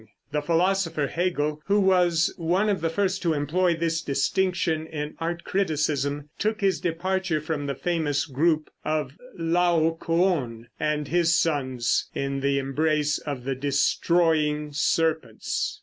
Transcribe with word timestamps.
The 0.31 0.41
philosopher 0.41 1.05
Hegel, 1.05 1.61
who 1.67 1.79
was 1.79 2.33
one 2.35 2.69
of 2.69 2.81
the 2.81 2.89
first 2.89 3.21
to 3.21 3.33
employ 3.35 3.75
this 3.75 4.01
distinction 4.01 4.87
in 4.87 5.13
art 5.19 5.43
criticism, 5.43 6.27
took 6.39 6.61
his 6.61 6.79
departure 6.81 7.39
from 7.39 7.67
the 7.67 7.75
famous 7.75 8.25
group 8.25 8.71
of 8.83 9.11
Laocoön 9.37 10.65
and 10.79 11.07
his 11.07 11.37
sons 11.37 12.09
in 12.15 12.39
the 12.39 12.57
embrace 12.57 13.19
of 13.19 13.43
the 13.43 13.53
destroying 13.53 14.73
serpents. 14.73 15.79